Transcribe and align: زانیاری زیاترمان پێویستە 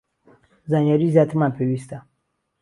زانیاری 0.71 1.07
زیاترمان 1.13 1.51
پێویستە 1.57 1.97